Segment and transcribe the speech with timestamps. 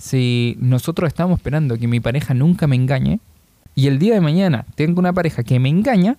[0.00, 3.20] si nosotros estamos esperando que mi pareja nunca me engañe
[3.74, 6.16] y el día de mañana tengo una pareja que me engaña,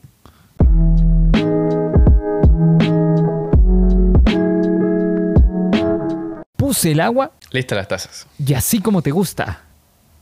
[6.55, 8.27] puse el agua Listas las tazas.
[8.37, 9.63] y así como te gusta.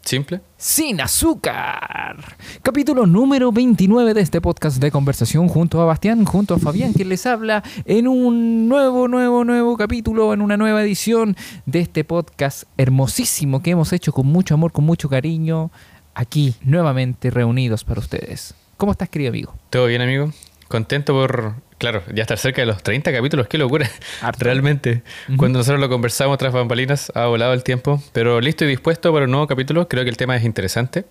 [0.02, 0.41] ¿Simple?
[0.57, 2.38] Sin azúcar.
[2.63, 7.09] Capítulo número 29 de este podcast de conversación junto a Bastián, junto a Fabián, quien
[7.09, 11.35] les habla en un nuevo, nuevo, nuevo capítulo, en una nueva edición
[11.66, 15.72] de este podcast hermosísimo que hemos hecho con mucho amor, con mucho cariño,
[16.16, 18.55] aquí nuevamente reunidos para ustedes.
[18.77, 19.53] ¿Cómo estás, querido amigo?
[19.70, 20.31] ¿Todo bien, amigo?
[20.67, 23.47] Contento por, claro, ya estar cerca de los 30 capítulos.
[23.47, 23.89] Qué locura.
[24.21, 24.38] Harto.
[24.45, 25.01] Realmente.
[25.38, 27.99] Cuando nosotros lo conversamos tras bambalinas, ha volado el tiempo.
[28.13, 29.88] Pero listo y dispuesto para un nuevo capítulo.
[29.88, 31.05] Creo que el tema es interesante.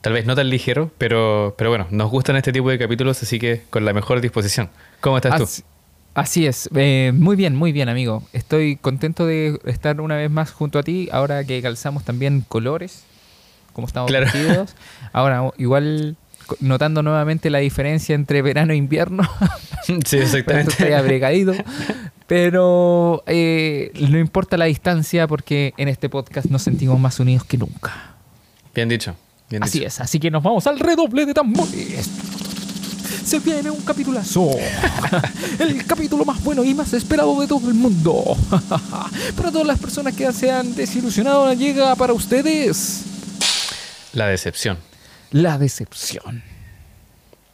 [0.00, 3.38] Tal vez no tan ligero, pero, pero bueno, nos gustan este tipo de capítulos, así
[3.38, 4.70] que con la mejor disposición.
[5.00, 5.42] ¿Cómo estás tú?
[5.42, 5.62] Así,
[6.14, 6.70] así es.
[6.74, 8.22] Eh, muy bien, muy bien, amigo.
[8.32, 13.04] Estoy contento de estar una vez más junto a ti, ahora que calzamos también colores,
[13.74, 14.24] como estamos Claro.
[14.24, 14.74] vestidos.
[15.12, 16.16] Ahora, igual
[16.60, 19.22] notando nuevamente la diferencia entre verano e invierno,
[19.84, 20.94] sí, estoy exactamente.
[20.94, 21.52] abrigadito.
[22.26, 27.58] Pero eh, no importa la distancia porque en este podcast nos sentimos más unidos que
[27.58, 28.14] nunca.
[28.74, 29.16] Bien dicho.
[29.48, 29.88] Bien Así dicho.
[29.88, 32.08] es, así que nos vamos al redoble de tambores.
[33.24, 34.48] Se viene un capitulazo.
[35.58, 38.36] El capítulo más bueno y más esperado de todo el mundo.
[39.36, 43.02] Para todas las personas que se han desilusionado, llega para ustedes
[44.12, 44.78] La decepción.
[45.30, 46.42] La decepción.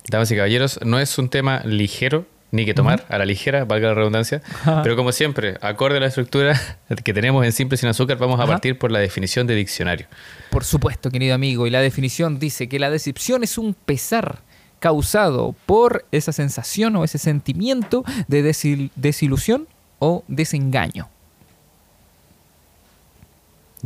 [0.09, 3.89] Damas y caballeros, no es un tema ligero ni que tomar a la ligera, valga
[3.89, 4.41] la redundancia,
[4.83, 6.59] pero como siempre, acorde a la estructura
[7.05, 10.07] que tenemos en Simple Sin Azúcar, vamos a partir por la definición de diccionario.
[10.51, 14.39] Por supuesto, querido amigo, y la definición dice que la decepción es un pesar
[14.79, 19.67] causado por esa sensación o ese sentimiento de desil- desilusión
[19.99, 21.09] o desengaño.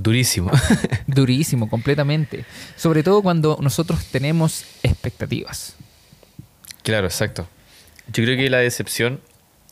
[0.02, 0.50] Durísimo.
[1.06, 2.44] Durísimo, completamente.
[2.76, 5.76] Sobre todo cuando nosotros tenemos expectativas.
[6.82, 7.48] claro, exacto.
[8.08, 9.20] Yo creo que la decepción,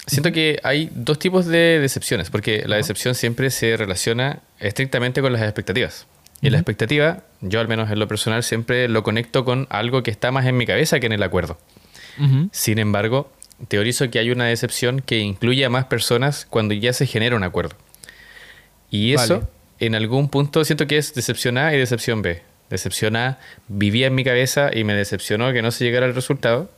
[0.06, 5.32] siento que hay dos tipos de decepciones, porque la decepción siempre se relaciona estrictamente con
[5.32, 6.06] las expectativas.
[6.40, 10.12] Y la expectativa, yo al menos en lo personal, siempre lo conecto con algo que
[10.12, 11.58] está más en mi cabeza que en el acuerdo.
[12.52, 13.32] Sin embargo,
[13.68, 17.44] teorizo que hay una decepción que incluye a más personas cuando ya se genera un
[17.44, 17.76] acuerdo.
[18.90, 19.57] Y eso, Vale.
[19.80, 22.42] En algún punto, siento que es decepción A y decepción B.
[22.70, 26.70] Decepción A vivía en mi cabeza y me decepcionó que no se llegara al resultado.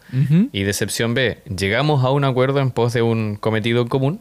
[0.53, 4.21] Y decepción B, llegamos a un acuerdo en pos de un cometido común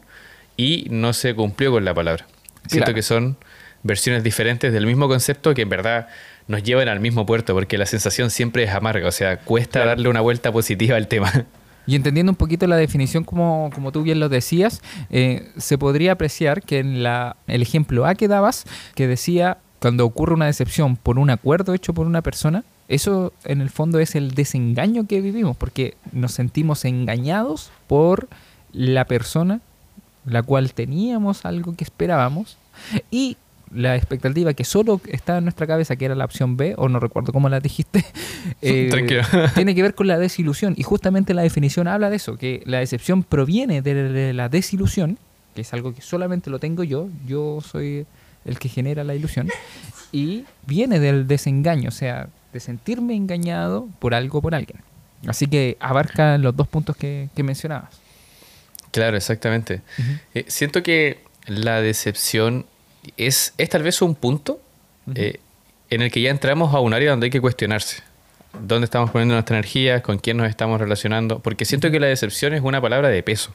[0.56, 2.26] y no se cumplió con la palabra.
[2.66, 2.94] Siento Claro.
[2.94, 3.36] que son
[3.82, 6.08] versiones diferentes del mismo concepto que en verdad
[6.48, 9.88] nos llevan al mismo puerto, porque la sensación siempre es amarga, o sea, cuesta Claro.
[9.90, 11.46] darle una vuelta positiva al tema.
[11.86, 16.12] Y entendiendo un poquito la definición, como, como tú bien lo decías, eh, se podría
[16.12, 18.64] apreciar que en la, el ejemplo A que dabas,
[18.94, 23.60] que decía, cuando ocurre una decepción por un acuerdo hecho por una persona, eso en
[23.60, 28.28] el fondo es el desengaño que vivimos, porque nos sentimos engañados por
[28.72, 29.60] la persona
[30.24, 32.56] la cual teníamos algo que esperábamos
[33.10, 33.36] y
[33.72, 37.00] la expectativa que solo estaba en nuestra cabeza, que era la opción B, o no
[37.00, 38.04] recuerdo cómo la dijiste,
[38.62, 38.90] eh,
[39.54, 40.74] tiene que ver con la desilusión.
[40.76, 45.18] Y justamente la definición habla de eso, que la decepción proviene de, de la desilusión,
[45.54, 48.06] que es algo que solamente lo tengo yo, yo soy
[48.44, 49.48] el que genera la ilusión,
[50.12, 54.80] y viene del desengaño, o sea, de sentirme engañado por algo o por alguien.
[55.26, 58.00] Así que abarca los dos puntos que, que mencionabas.
[58.90, 59.82] Claro, exactamente.
[60.34, 62.66] Eh, siento que la decepción
[63.16, 64.60] es, es tal vez un punto
[65.14, 65.40] eh,
[65.90, 68.02] en el que ya entramos a un área donde hay que cuestionarse.
[68.60, 70.02] ¿Dónde estamos poniendo nuestra energía?
[70.02, 71.38] ¿Con quién nos estamos relacionando?
[71.38, 73.54] Porque siento que la decepción es una palabra de peso.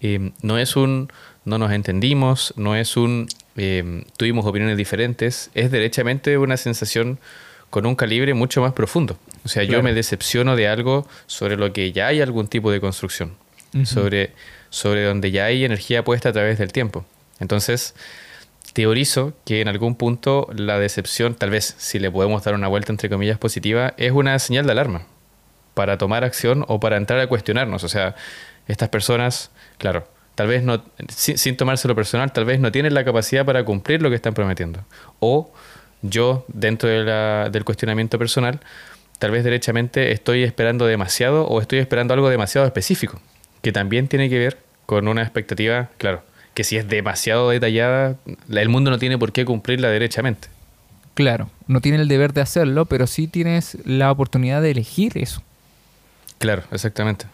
[0.00, 1.10] Eh, no es un
[1.44, 7.18] no nos entendimos, no es un eh, tuvimos opiniones diferentes, es derechamente una sensación
[7.70, 9.18] con un calibre mucho más profundo.
[9.44, 12.80] O sea, yo me decepciono de algo sobre lo que ya hay algún tipo de
[12.80, 13.32] construcción,
[13.84, 14.32] sobre,
[14.68, 17.04] sobre donde ya hay energía puesta a través del tiempo.
[17.40, 17.94] Entonces,
[18.72, 22.92] teorizo que en algún punto la decepción, tal vez si le podemos dar una vuelta
[22.92, 25.02] entre comillas positiva, es una señal de alarma
[25.74, 27.84] para tomar acción o para entrar a cuestionarnos.
[27.84, 28.14] O sea,
[28.68, 33.44] estas personas, claro, tal vez no, sin, tomárselo personal, tal vez no tienen la capacidad
[33.44, 34.84] para cumplir lo que están prometiendo.
[35.20, 35.52] O
[36.02, 38.60] yo, dentro del cuestionamiento personal,
[39.18, 43.20] tal vez derechamente estoy esperando demasiado o estoy esperando algo demasiado específico,
[43.62, 46.22] que también tiene que ver con una expectativa, claro,
[46.54, 48.16] que si es demasiado detallada,
[48.48, 50.48] la- el mundo no tiene por qué cumplirla derechamente.
[51.14, 55.42] Claro, no tiene el deber de hacerlo, pero sí tienes la oportunidad de elegir eso.
[56.38, 57.26] Claro, exactamente.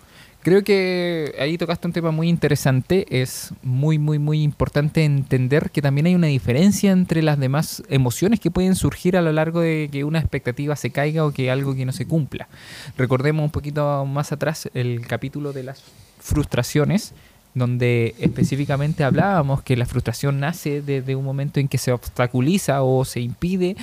[0.43, 3.07] Creo que ahí tocaste un tema muy interesante.
[3.11, 8.41] Es muy, muy, muy importante entender que también hay una diferencia entre las demás emociones
[8.41, 11.75] que pueden surgir a lo largo de que una expectativa se caiga o que algo
[11.75, 12.49] que no se cumpla.
[12.97, 15.83] Recordemos un poquito más atrás el capítulo de las
[16.21, 17.13] frustraciones
[17.55, 23.05] donde específicamente hablábamos que la frustración nace desde un momento en que se obstaculiza o
[23.05, 23.77] se impide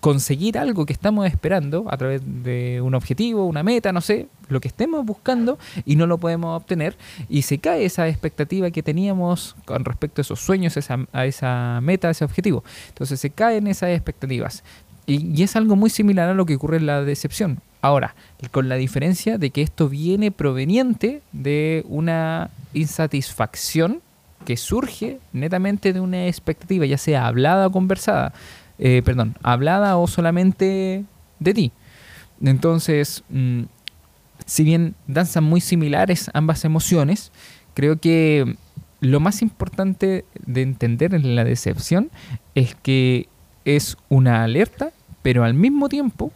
[0.00, 4.60] conseguir algo que estamos esperando a través de un objetivo, una meta, no sé, lo
[4.60, 6.96] que estemos buscando y no lo podemos obtener
[7.28, 10.78] y se cae esa expectativa que teníamos con respecto a esos sueños,
[11.12, 12.62] a esa meta, a ese objetivo.
[12.88, 14.62] Entonces se caen esas expectativas.
[15.08, 17.60] Y, es algo muy similar a lo que ocurre en la decepción.
[17.80, 18.14] Ahora,
[18.50, 24.02] con la diferencia de que esto viene proveniente de una insatisfacción
[24.44, 28.34] que surge netamente de una expectativa, ya sea hablada o conversada.
[28.78, 31.04] Eh, perdón, hablada o solamente
[31.40, 31.72] de ti.
[32.42, 33.62] Entonces, mm,
[34.44, 37.32] si bien danzan muy similares ambas emociones,
[37.72, 38.56] creo que
[39.00, 42.10] lo más importante de entender en la decepción
[42.54, 43.28] es que
[43.64, 46.32] es una alerta, pero al mismo tiempo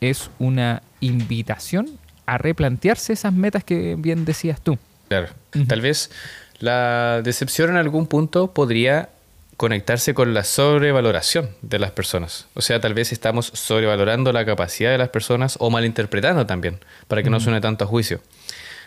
[0.00, 4.78] es una invitación a replantearse esas metas que bien decías tú.
[5.08, 5.28] Claro.
[5.68, 6.10] Tal vez
[6.58, 9.10] la decepción en algún punto podría
[9.56, 12.46] conectarse con la sobrevaloración de las personas.
[12.54, 17.22] O sea, tal vez estamos sobrevalorando la capacidad de las personas o malinterpretando también, para
[17.22, 18.20] que no suene tanto a juicio.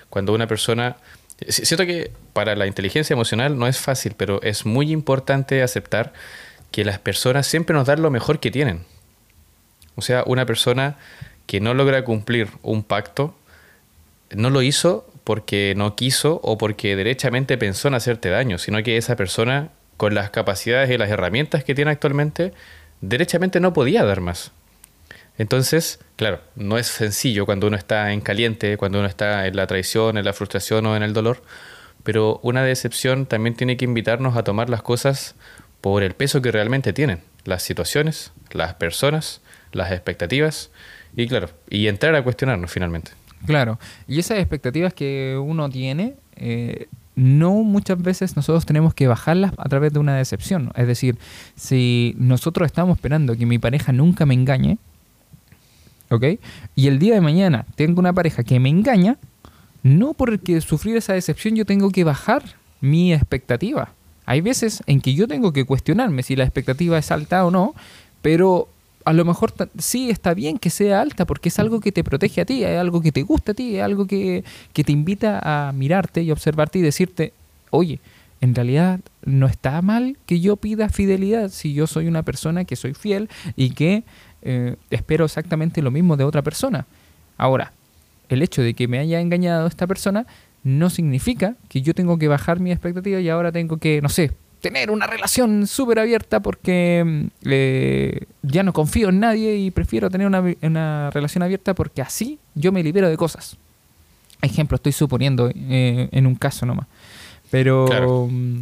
[0.10, 0.98] Cuando una persona...
[1.48, 6.14] Siento que para la inteligencia emocional no es fácil, pero es muy importante aceptar
[6.72, 8.86] que las personas siempre nos dan lo mejor que tienen.
[9.96, 10.98] O sea, una persona
[11.48, 13.36] que no logra cumplir un pacto,
[14.32, 18.98] no lo hizo porque no quiso o porque derechamente pensó en hacerte daño, sino que
[18.98, 22.54] esa persona con las capacidades y las herramientas que tiene actualmente,
[23.02, 24.52] derechamente no podía dar más.
[25.38, 29.68] Entonces, claro, no es sencillo cuando uno está en caliente, cuando uno está en la
[29.68, 31.44] traición, en la frustración o en el dolor,
[32.04, 35.36] pero una decepción también tiene que invitarnos a tomar las cosas
[35.82, 39.42] por el peso que realmente tienen, las situaciones, las personas,
[39.76, 40.72] las expectativas
[41.16, 43.12] y claro, y entrar a cuestionarnos finalmente.
[43.46, 43.78] Claro,
[44.08, 49.70] y esas expectativas que uno tiene eh, no muchas veces nosotros tenemos que bajarlas a
[49.70, 50.72] través de una decepción.
[50.76, 51.18] Es decir,
[51.56, 54.78] si nosotros estamos esperando que mi pareja nunca me engañe,
[56.10, 56.24] ¿ok?
[56.76, 59.18] Y el día de mañana tengo una pareja que me engaña,
[59.84, 62.44] no porque sufrir esa decepción yo tengo que bajar
[62.82, 63.90] mi expectativa.
[64.26, 67.76] Hay veces en que yo tengo que cuestionarme si la expectativa es alta o no,
[68.22, 68.68] pero
[69.06, 72.42] a lo mejor sí está bien que sea alta porque es algo que te protege
[72.42, 74.44] a ti, es algo que te gusta a ti, es algo que,
[74.74, 77.32] te invita a mirarte y observarte y decirte,
[77.70, 78.00] oye,
[78.42, 82.76] en realidad no está mal que yo pida fidelidad si yo soy una persona que
[82.76, 84.04] soy fiel y que
[84.42, 86.88] eh, espero exactamente lo mismo de otra persona.
[87.38, 87.74] Ahora,
[88.28, 90.26] el hecho de que me haya engañado esta persona
[90.64, 94.32] no significa que yo tengo que bajar mi expectativa y ahora tengo que, no sé,
[94.66, 100.10] tener una relación súper abierta porque mm, eh, ya no confío en nadie y prefiero
[100.10, 103.58] tener una, relación abierta porque así yo me libero de cosas.
[104.42, 106.88] Ejemplo, estoy suponiendo eh, en un caso nomás.
[107.52, 108.62] Pero, mm,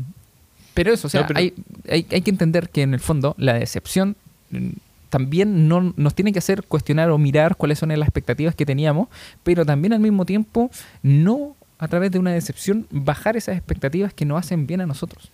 [0.74, 1.54] pero eso, o sea, Hay,
[1.90, 4.18] hay, hay, que entender que en el fondo la decepción
[4.52, 4.72] mm,
[5.08, 9.08] también no, nos tiene que hacer cuestionar o mirar cuáles son las expectativas que teníamos,
[9.44, 10.70] pero también al mismo tiempo
[11.02, 15.32] no a través de una decepción bajar esas expectativas que nos hacen bien a nosotros.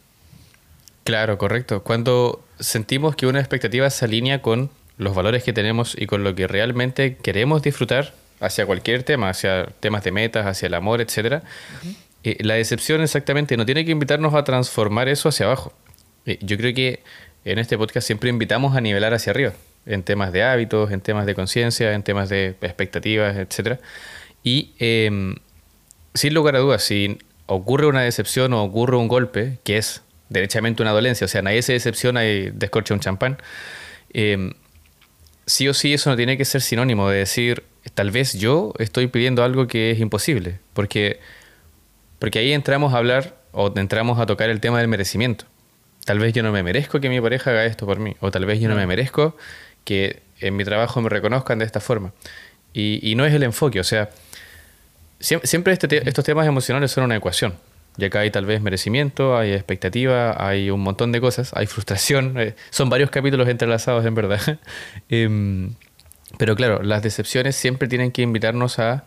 [1.10, 1.82] Claro, correcto.
[1.82, 4.70] Cuando sentimos que una expectativa se alinea con
[5.00, 9.66] los valores que tenemos y con lo que realmente queremos disfrutar hacia cualquier tema, hacia
[9.80, 11.42] temas de metas, hacia el amor, etc.
[12.24, 15.74] Eh, la decepción exactamente no tiene que invitarnos a transformar eso hacia abajo.
[16.28, 17.02] Eh, yo creo que
[17.44, 19.54] en este podcast siempre invitamos a nivelar hacia arriba,
[19.88, 23.80] en temas de hábitos, en temas de conciencia, en temas de expectativas, etc.
[24.44, 25.38] Y em,
[26.14, 30.82] sin lugar a dudas, si ocurre una decepción o ocurre un golpe, que es derechamente
[30.82, 33.38] una dolencia, o sea, nadie se decepciona y descorcha un champán.
[34.14, 34.54] Em,
[35.46, 39.08] sí o sí eso no tiene que ser sinónimo de decir, tal vez yo estoy
[39.08, 41.20] pidiendo algo que es imposible, porque,
[42.20, 45.46] porque ahí entramos a hablar o entramos a tocar el tema del merecimiento.
[46.06, 48.46] Tal vez yo no me merezco que mi pareja haga esto por mí, o tal
[48.46, 49.36] vez yo no, me merezco
[49.84, 52.14] que en mi trabajo me reconozcan de esta forma.
[52.74, 54.10] Y, no es el enfoque, o sea,
[55.20, 57.56] siempre, este estos temas emocionales son una ecuación.
[58.00, 62.38] Y acá hay tal vez merecimiento, hay expectativa, hay un montón de cosas, hay frustración.
[62.40, 64.60] Eh, son varios capítulos entrelazados en verdad.
[65.10, 65.74] Em,
[66.38, 69.04] pero claro, las decepciones siempre tienen que invitarnos a,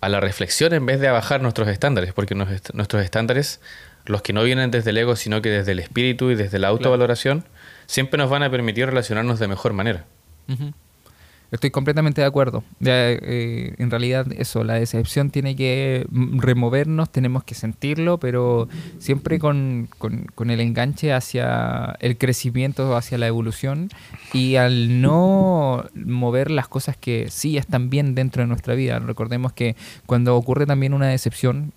[0.00, 3.60] la reflexión en vez de a bajar nuestros estándares, porque nuestros estándares,
[4.04, 6.68] los que no vienen desde el ego, sino que desde el espíritu y desde la
[6.68, 7.44] autovaloración,
[7.86, 10.04] siempre nos van a permitir relacionarnos de mejor manera.
[11.52, 12.64] Estoy completamente de acuerdo.
[12.82, 18.68] Eh, en realidad eso, la decepción tiene que removernos, tenemos que sentirlo, pero
[18.98, 23.90] siempre con, con, el enganche hacia el crecimiento, hacia la evolución
[24.32, 28.98] y al no mover las cosas que sí están bien dentro de nuestra vida.
[28.98, 31.74] Recordemos que cuando ocurre también una decepción,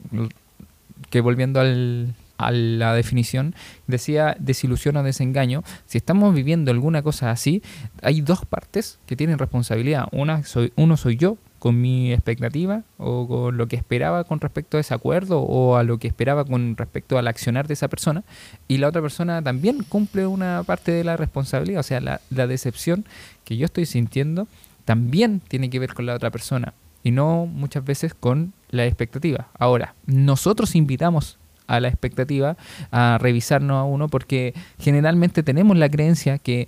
[1.09, 3.55] que volviendo al, a la definición,
[3.87, 5.63] decía desilusión o desengaño.
[5.85, 7.61] Si estamos viviendo alguna cosa así,
[8.01, 10.07] hay dos partes que tienen responsabilidad.
[10.11, 14.77] Una soy, uno soy yo con mi expectativa o con lo que esperaba con respecto
[14.77, 18.23] a ese acuerdo o a lo que esperaba con respecto al accionar de esa persona.
[18.67, 21.79] Y la otra persona también cumple una parte de la responsabilidad.
[21.79, 23.05] O sea, la, la decepción
[23.43, 24.47] que yo estoy sintiendo
[24.83, 26.73] también tiene que ver con la otra persona
[27.03, 29.47] y no muchas veces con la expectativa.
[29.57, 32.57] Ahora, nosotros invitamos a la expectativa,
[32.91, 36.67] a revisarnos a uno, porque generalmente tenemos la creencia que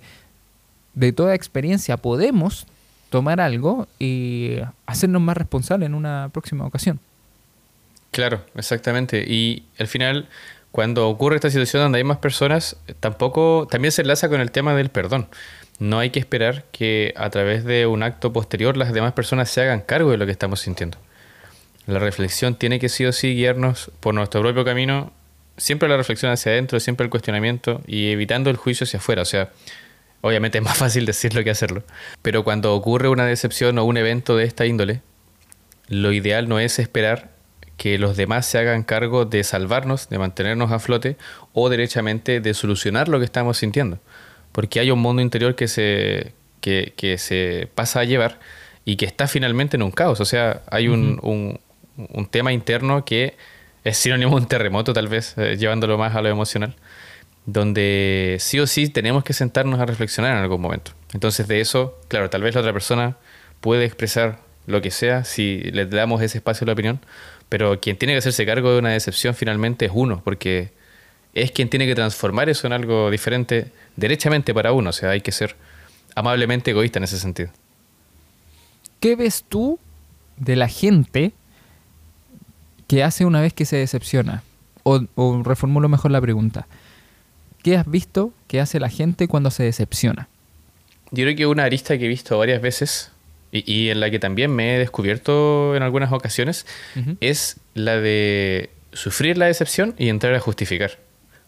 [0.94, 2.66] de toda experiencia podemos
[3.10, 7.00] tomar algo y hacernos más responsables en una próxima ocasión.
[8.10, 9.24] Claro, exactamente.
[9.26, 10.28] Y al final,
[10.72, 14.74] cuando ocurre esta situación donde hay más personas, tampoco también se enlaza con el tema
[14.74, 15.28] del perdón.
[15.78, 19.60] No hay que esperar que a través de un acto posterior las demás personas se
[19.60, 20.98] hagan cargo de lo que estamos sintiendo.
[21.88, 25.10] La reflexión tiene que sí o sí guiarnos por nuestro propio camino,
[25.56, 29.22] siempre la reflexión hacia adentro, siempre el cuestionamiento y evitando el juicio hacia afuera.
[29.22, 29.52] O sea,
[30.20, 31.82] obviamente es más fácil decirlo que hacerlo.
[32.20, 35.00] Pero cuando ocurre una decepción o un evento de esta índole,
[35.88, 37.30] lo ideal no es esperar
[37.78, 41.16] que los demás se hagan cargo de salvarnos, de mantenernos a flote
[41.54, 43.98] o derechamente de solucionar lo que estamos sintiendo.
[44.52, 48.40] Porque hay un mundo interior que se, que, que se pasa a llevar
[48.84, 50.20] y que está finalmente en un caos.
[50.20, 51.58] O sea, hay un, un
[52.30, 53.36] tema interno que
[53.84, 56.76] es sinónimo de un terremoto, tal vez, eh, llevándolo más a lo emocional,
[57.46, 60.92] donde sí o sí tenemos que sentarnos a reflexionar en algún momento.
[61.14, 63.16] Entonces, de eso, claro, tal vez la otra persona
[63.60, 67.00] puede expresar lo que sea si le damos ese espacio a la opinión,
[67.48, 70.70] pero quien tiene que hacerse cargo de una decepción finalmente es uno, porque
[71.32, 75.22] es quien tiene que transformar eso en algo diferente derechamente para uno, o sea, hay
[75.22, 75.56] que ser
[76.14, 77.50] amablemente egoísta en ese sentido.
[79.00, 79.78] ¿Qué ves tú
[80.36, 81.32] de la gente
[82.88, 84.42] ¿Qué hace una vez que se decepciona?
[84.82, 86.66] O, reformulo mejor la pregunta.
[87.62, 90.28] ¿Qué has visto que hace la gente cuando se decepciona?
[91.10, 93.12] Yo creo que una arista que he visto varias veces
[93.52, 96.66] y, en la que también me he descubierto en algunas ocasiones
[97.20, 100.92] es la de sufrir la decepción y entrar a justificar.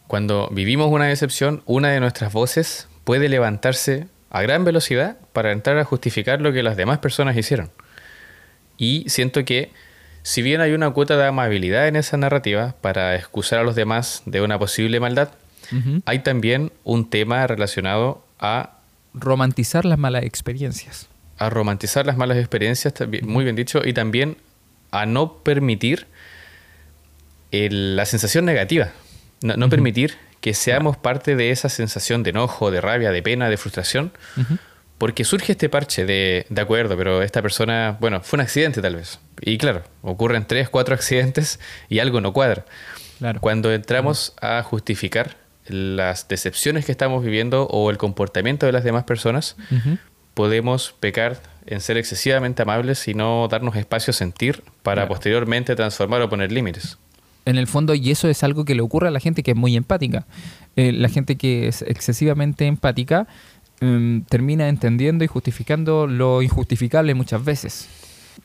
[0.08, 5.78] Cuando vivimos una decepción, una de nuestras voces puede levantarse a gran velocidad para entrar
[5.78, 7.70] a justificar lo que las demás personas hicieron.
[8.76, 9.70] Y siento que
[10.22, 14.22] si bien hay una cuota de amabilidad en esa narrativa para excusar a los demás
[14.26, 15.30] de una posible maldad,
[16.04, 18.78] hay también un tema relacionado a...
[19.14, 21.08] Romantizar las malas experiencias.
[21.38, 24.36] A romantizar las malas experiencias, muy bien dicho, y también
[24.90, 26.06] a no permitir
[27.52, 28.90] la sensación negativa.
[29.42, 33.56] No, permitir que seamos parte de esa sensación de enojo, de rabia, de pena, de
[33.56, 34.12] frustración,
[35.00, 38.96] porque surge este parche de, de acuerdo, pero esta persona, bueno, fue un accidente tal
[38.96, 39.18] vez.
[39.40, 42.66] Y claro, ocurren tres, cuatro accidentes y algo no cuadra.
[43.40, 49.04] Cuando entramos a justificar las decepciones que estamos viviendo o el comportamiento de las demás
[49.04, 49.56] personas,
[50.34, 56.20] podemos pecar en ser excesivamente amables y no darnos espacio a sentir para posteriormente transformar
[56.20, 56.98] o poner límites.
[57.46, 59.56] En el fondo, y eso es algo que le ocurre a la gente que es
[59.56, 60.26] muy empática.
[60.76, 63.26] Eh, la gente que es excesivamente empática
[63.82, 67.88] Em, termina entendiendo y justificando lo injustificable muchas veces.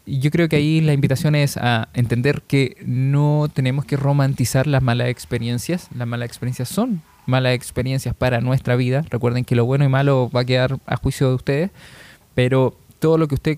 [0.05, 4.65] Y yo creo que ahí la invitación es a entender que no tenemos que romantizar
[4.65, 5.89] las malas experiencias.
[5.93, 9.03] Las malas experiencias son malas experiencias para nuestra vida.
[9.09, 11.71] Recuerden que lo bueno y malo va a quedar a juicio de ustedes,
[12.33, 13.57] pero todo lo que usted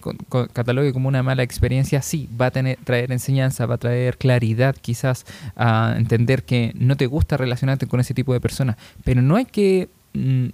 [0.54, 5.26] catalogue como una mala experiencia, sí, va a traer enseñanza, va a traer claridad quizás
[5.56, 9.46] a entender que no te gusta relacionarte con ese tipo de personas, pero no hay
[9.46, 10.48] que mm,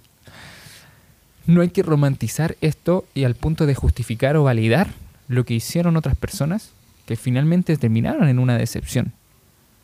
[1.46, 4.88] no hay que romantizar esto y al punto de justificar o validar
[5.28, 6.70] lo que hicieron otras personas
[7.06, 9.12] que finalmente terminaron en una decepción.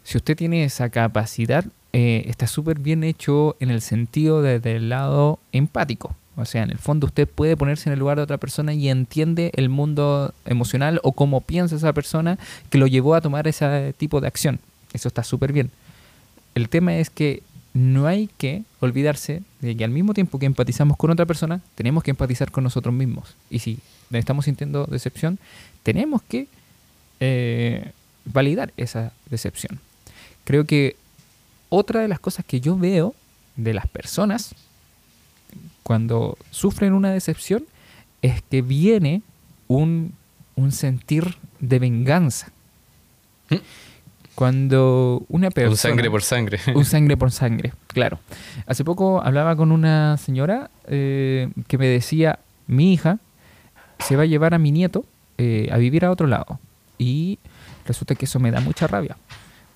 [0.05, 4.89] Si usted tiene esa capacidad, eh, está súper bien hecho en el sentido desde el
[4.89, 6.15] lado empático.
[6.37, 8.89] O sea, en el fondo usted puede ponerse en el lugar de otra persona y
[8.89, 12.39] entiende el mundo emocional o cómo piensa esa persona
[12.71, 14.59] que lo llevó a tomar ese tipo de acción.
[14.93, 15.71] Eso está súper bien.
[16.55, 20.97] El tema es que no hay que olvidarse de que al mismo tiempo que empatizamos
[20.97, 23.37] con otra persona, tenemos que empatizar con nosotros mismos.
[23.49, 23.79] Y si
[24.11, 25.39] estamos sintiendo decepción,
[25.83, 26.49] tenemos que
[27.21, 27.93] eh,
[28.25, 29.81] validar esa decepción.
[30.45, 30.97] Creo que
[31.69, 33.15] otra de las cosas que yo veo
[33.57, 34.55] de las personas
[35.83, 37.65] cuando sufren una decepción
[38.23, 39.23] es que viene
[39.69, 40.15] un,
[40.57, 42.51] un sentir de venganza.
[43.49, 43.57] ¿Mm?
[44.41, 45.73] Cuando una persona...
[45.73, 46.59] Un sangre por sangre.
[46.75, 48.21] Un sangre por sangre, claro.
[48.67, 53.19] Hace poco hablaba con una señora eh, que me decía, mi hija
[53.99, 55.05] se va a llevar a mi nieto
[55.37, 56.59] eh, a vivir a otro lado.
[56.97, 57.39] Y
[57.85, 59.19] resulta que eso me da mucha rabia.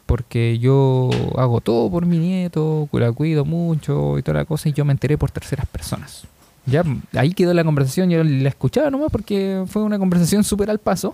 [0.06, 4.73] Porque yo hago todo por mi nieto, la cuido mucho y toda la cosa, y
[4.73, 6.26] yo me enteré por terceras personas.
[6.66, 10.78] Ya, ahí quedó la conversación, yo la escuchaba nomás porque fue una conversación súper al
[10.78, 11.12] paso.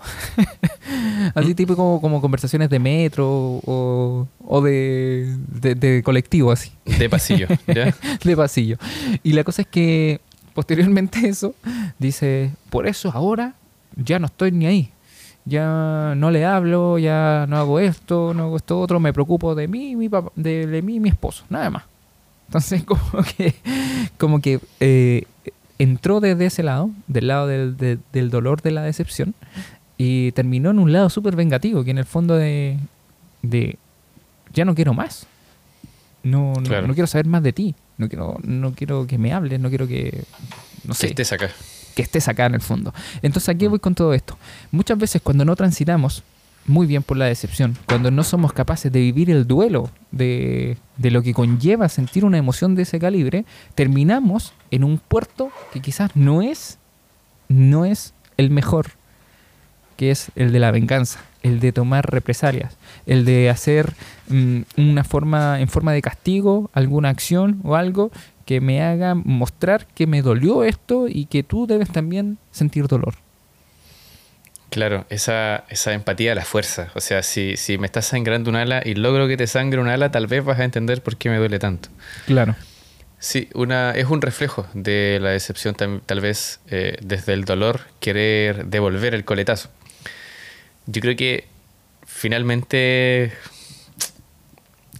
[1.35, 6.71] Así tipo como, como conversaciones de metro o, o de, de, de colectivo, así.
[6.85, 7.93] De pasillo, ¿ya?
[8.23, 8.77] de pasillo.
[9.23, 10.21] Y la cosa es que
[10.53, 11.53] posteriormente eso,
[11.99, 13.55] dice, por eso ahora
[13.95, 14.91] ya no estoy ni ahí.
[15.43, 19.67] Ya no le hablo, ya no hago esto, no hago esto otro, me preocupo de
[19.67, 21.83] mí, mi papá, de, de mí y mi esposo, nada más.
[22.51, 23.55] Entonces como que,
[24.17, 25.23] como que eh,
[25.79, 29.33] entró desde ese lado, del lado del, de- del dolor de la decepción,
[29.97, 32.77] y terminó en un lado súper vengativo, que en el fondo de,
[33.41, 33.77] de
[34.53, 35.27] ya no quiero más.
[36.23, 36.87] No, no, Claro.
[36.87, 37.73] no quiero saber más de ti.
[37.97, 40.23] No quiero, no quiero que me hables, no quiero que.
[40.83, 41.49] No Que sé estés acá.
[41.95, 42.93] que estés acá en el fondo.
[43.21, 43.71] Entonces, ¿a qué Mm.
[43.71, 44.37] voy con todo esto?
[44.71, 46.23] Muchas veces cuando no transitamos
[46.67, 51.11] muy bien por la decepción, cuando no somos capaces de vivir el duelo de, de
[51.11, 56.15] lo que conlleva sentir una emoción de ese calibre, terminamos en un puerto que quizás
[56.15, 56.77] no es,
[57.47, 58.91] no es el mejor,
[59.97, 63.93] que es el de la venganza, el de tomar represalias, el de hacer
[64.29, 68.11] mm, una forma, en forma de castigo, alguna acción o algo
[68.45, 73.15] que me haga mostrar que me dolió esto y que tú debes también sentir dolor.
[74.71, 76.91] Claro, esa, esa empatía a la fuerza.
[76.95, 79.89] O sea, si, si me está sangrando un ala y logro que te sangre un
[79.89, 81.89] ala, tal vez vas a entender por qué me duele tanto.
[82.25, 82.55] Claro.
[83.19, 88.65] Sí, una, es un reflejo de la decepción, tal vez eh, desde el dolor querer
[88.65, 89.69] devolver el coletazo.
[90.87, 91.47] Yo creo que
[92.07, 93.25] finalmente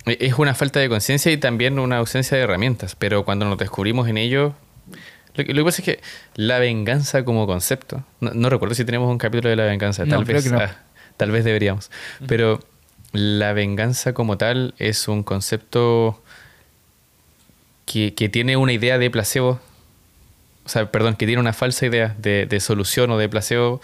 [0.05, 3.57] e- es una falta de conciencia y también una ausencia de herramientas, pero cuando nos
[3.57, 4.53] descubrimos en ello,
[5.35, 5.99] lo que, lo que pasa es que
[6.35, 10.25] la venganza como concepto, no, no recuerdo si tenemos un capítulo de la venganza, tal
[10.25, 10.57] vez, no.
[10.59, 10.75] ah,
[11.17, 11.89] tal vez deberíamos,
[12.27, 12.59] pero
[13.13, 16.21] la venganza como tal es un concepto
[17.85, 19.59] que, que tiene una idea de placebo,
[20.65, 23.81] o sea, perdón, que tiene una falsa idea de, de solución o de placebo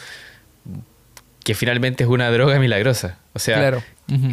[1.44, 3.18] que finalmente es una droga milagrosa.
[3.34, 3.84] O sea, Claro.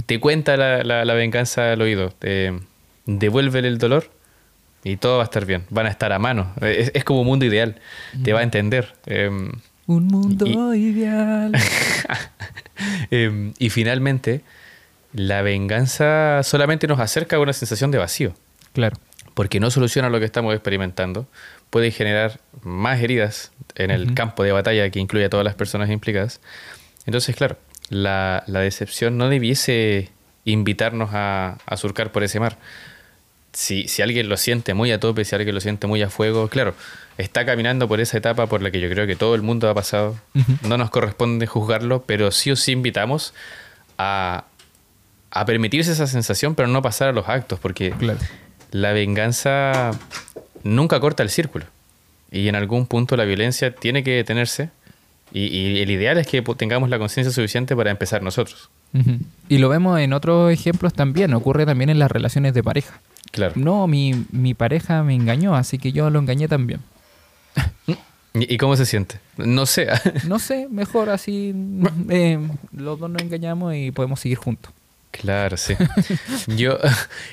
[0.07, 2.53] Te cuenta la, la- la venganza al oído, te
[3.07, 4.11] devuélvele el dolor
[4.85, 6.53] y todo va a estar bien, van a estar a mano.
[6.61, 7.81] Es, es como un mundo ideal,
[8.23, 8.95] te va a entender.
[9.07, 9.51] Em,
[9.87, 11.53] Un mundo Y- ideal.
[13.11, 14.43] em, y finalmente,
[15.13, 18.35] la venganza solamente nos acerca a una sensación de vacío.
[18.73, 18.97] claro.
[19.35, 21.27] porque no soluciona lo que estamos experimentando,
[21.71, 25.91] puede generar más heridas en el campo de batalla que incluye a todas las personas
[25.91, 26.41] implicadas.
[27.05, 27.57] Entonces, claro,
[27.89, 30.11] la, la decepción no debiese
[30.45, 32.59] invitarnos a, a surcar por ese mar.
[33.55, 36.49] Si, si alguien lo siente muy a tope, si alguien lo siente muy a fuego,
[36.49, 36.75] claro,
[37.19, 39.75] está caminando por esa etapa por la que yo creo que todo el mundo ha
[39.75, 40.17] pasado.
[40.63, 43.33] No nos corresponde juzgarlo, pero sí o sí invitamos
[43.97, 44.45] a,
[45.31, 48.19] a permitirse esa sensación, pero no pasar a los actos, porque Claro.
[48.73, 49.93] la venganza
[50.65, 51.67] nunca corta el círculo.
[52.33, 54.71] Y en algún punto la violencia tiene que detenerse.
[55.33, 58.69] Y, y el ideal es que tengamos la conciencia suficiente para empezar nosotros.
[59.49, 63.01] Y lo vemos en otros ejemplos también, ocurre también en las relaciones de pareja.
[63.35, 63.53] Claro.
[63.57, 66.81] No, mi, mi pareja me engañó, así que yo lo engañé también.
[68.35, 69.19] ¿Y, cómo se siente?
[69.37, 69.89] No sé.
[70.29, 71.53] No sé, mejor así
[72.11, 72.39] eh,
[72.73, 74.73] los dos nos engañamos y podemos seguir juntos.
[75.11, 75.75] claro, sí.
[76.57, 76.79] Yo,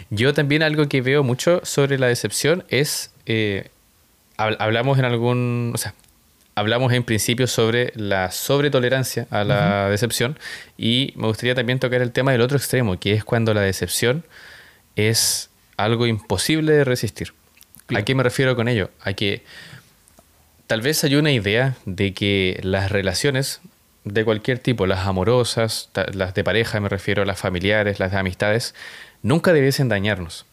[0.10, 3.12] yo también algo que veo mucho sobre la decepción es...
[3.28, 3.70] eh,
[4.38, 5.72] hab- hablamos en algún...
[5.76, 5.94] O sea,
[6.56, 10.38] hablamos en principio sobre la sobretolerancia a la decepción
[10.80, 14.24] y me gustaría también tocar el tema del otro extremo, que es cuando la decepción
[14.96, 15.50] es
[15.84, 17.34] algo imposible de resistir.
[17.96, 18.90] ¿A qué me refiero con ello?
[19.02, 19.44] A que
[20.68, 23.62] tal vez hay una idea de que las relaciones
[24.04, 28.18] de cualquier tipo, las amorosas, las de pareja, me refiero a las familiares, las de
[28.18, 28.74] amistades,
[29.22, 30.46] nunca debiesen dañarnos.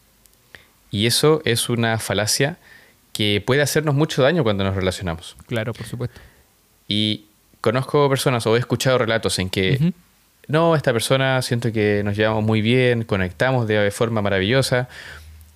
[0.90, 2.58] Y eso es una falacia
[3.12, 5.36] que puede hacernos mucho daño cuando nos relacionamos.
[5.46, 6.20] Claro, por supuesto.
[6.86, 7.26] Y
[7.60, 9.92] conozco personas o he escuchado relatos en que.
[10.48, 14.88] No, esta persona siento que nos llevamos muy bien, conectamos de forma maravillosa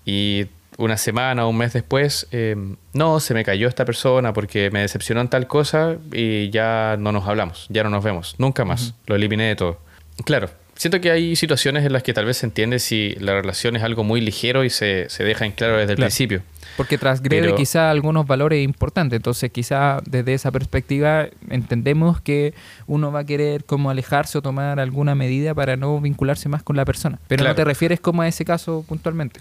[0.05, 0.46] y
[0.78, 2.57] una semana o un mes después, eh,
[2.94, 7.12] no, se me cayó esta persona porque me decepcionó en tal cosa y ya no
[7.12, 9.81] nos hablamos, ya no nos vemos, nunca más, lo eliminé de todo.
[10.24, 13.76] Claro, siento que hay situaciones en las que tal vez se entiende si la relación
[13.76, 16.09] es algo muy ligero y se, se deja en claro desde el Claro.
[16.09, 16.42] principio.
[16.77, 19.17] Porque transgrede Pero- quizá algunos valores importantes.
[19.17, 22.55] Entonces, quizá desde esa perspectiva entendemos que
[22.87, 26.77] uno va a querer como alejarse o tomar alguna medida para no vincularse más con
[26.77, 27.19] la persona.
[27.29, 29.41] Pero no te refieres como a ese caso puntualmente.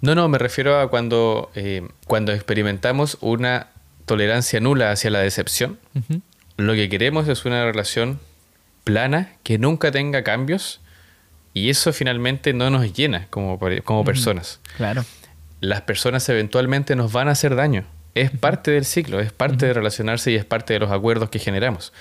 [0.00, 3.68] No, no, me refiero a cuando, eh, cuando experimentamos una
[4.06, 5.78] tolerancia nula hacia la decepción.
[6.56, 8.20] Lo que queremos es una relación
[8.84, 10.80] plana, que nunca tenga cambios,
[11.52, 14.60] y eso finalmente no nos llena como, como personas.
[14.76, 15.04] Claro.
[15.60, 17.84] Las personas eventualmente nos van a hacer daño.
[18.14, 21.38] Es parte del ciclo, es parte de relacionarse y es parte de los acuerdos que
[21.38, 21.92] generamos.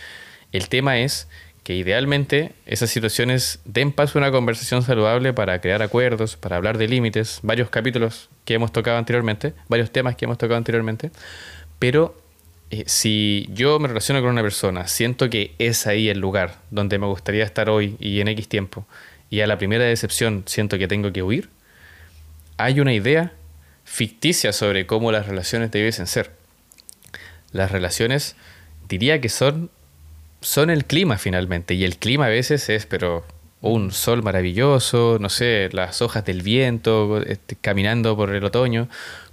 [0.51, 1.27] El tema es
[1.63, 6.77] que idealmente esas situaciones den paso a una conversación saludable para crear acuerdos, para hablar
[6.77, 11.11] de límites, varios capítulos que hemos tocado anteriormente, varios temas que hemos tocado anteriormente,
[11.77, 12.15] pero
[12.69, 16.99] eh, si yo me relaciono con una persona, siento que es ahí el lugar donde
[16.99, 18.87] me gustaría estar hoy y en X tiempo,
[19.29, 21.49] y a la primera decepción siento que tengo que huir,
[22.55, 23.33] hay una idea
[23.87, 26.31] ficticia sobre cómo las relaciones debiesen ser.
[27.53, 28.35] Las relaciones
[28.89, 29.71] diría que son,
[30.41, 33.25] son el clima finalmente, y el clima a veces es, pero
[33.61, 38.89] un sol maravilloso, no sé, las hojas del viento, este, caminando por el otoño,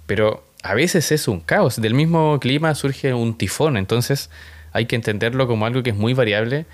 [0.07, 1.79] pero a veces es un caos.
[1.79, 4.29] Del mismo clima surge un tifón, entonces
[4.71, 6.65] hay que entenderlo como algo que es muy variable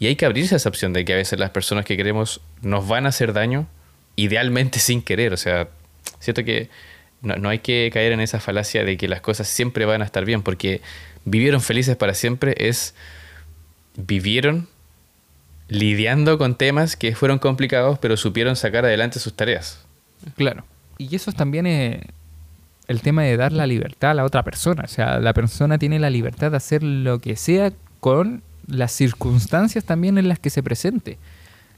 [0.00, 2.40] y hay que abrirse a esa opción de que a veces las personas que queremos
[2.62, 3.68] nos van a hacer daño,
[4.16, 5.32] idealmente sin querer.
[5.32, 5.68] O sea,
[6.18, 6.68] siento que
[7.22, 10.04] no, no hay que caer en esa falacia de que las cosas siempre van a
[10.04, 10.80] estar bien, porque
[11.24, 12.94] vivieron felices para siempre es
[13.96, 14.68] vivieron
[15.68, 19.84] lidiando con temas que fueron complicados, pero supieron sacar adelante sus tareas.
[20.36, 20.64] Claro.
[20.96, 22.06] Y eso es también eh,
[22.88, 24.84] el tema de dar la libertad a la otra persona.
[24.84, 29.84] O sea, la persona tiene la libertad de hacer lo que sea con las circunstancias
[29.84, 31.18] también en las que se presente.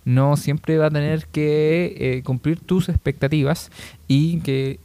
[0.04, 3.70] No siempre va a tener que eh, cumplir tus expectativas
[4.08, 4.78] y que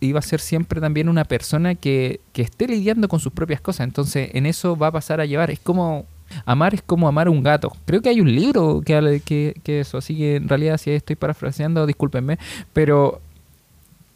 [0.00, 3.86] iba a ser siempre también una persona que, que esté lidiando con sus propias cosas.
[3.86, 5.50] Entonces, en eso va a pasar a llevar.
[5.50, 6.06] Es como.
[6.44, 7.72] Amar es como amar a un gato.
[7.86, 9.96] Creo que hay un libro que habla que, que eso.
[9.96, 12.38] Así que en realidad, si estoy parafraseando, discúlpenme.
[12.74, 13.22] Pero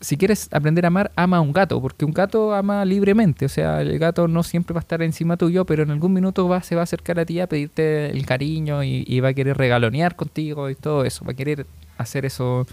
[0.02, 1.80] si quieres aprender a amar, ama a un gato.
[1.80, 3.46] Porque un gato ama libremente.
[3.46, 6.46] O sea, el gato no siempre va a estar encima tuyo, pero en algún minuto
[6.48, 9.34] va, se va a acercar a ti a pedirte el cariño y, y va a
[9.34, 11.24] querer regalonear contigo y todo eso.
[11.24, 11.66] Va a querer
[12.02, 12.66] hacer eso,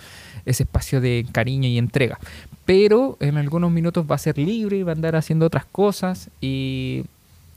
[0.45, 2.19] ese espacio de cariño y entrega.
[2.69, 6.29] Pero en algunos minutos va a ser libre y va a andar haciendo otras cosas
[6.39, 7.03] y,